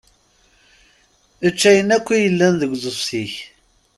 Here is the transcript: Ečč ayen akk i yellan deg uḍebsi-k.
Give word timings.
Ečč 1.47 1.61
ayen 1.69 1.89
akk 1.95 2.07
i 2.15 2.17
yellan 2.23 2.53
deg 2.61 2.71
uḍebsi-k. 2.75 3.33